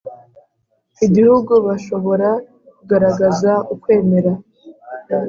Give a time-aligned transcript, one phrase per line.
[1.05, 2.29] Igihugu bashobora
[2.77, 4.31] kugaragaza ukwemera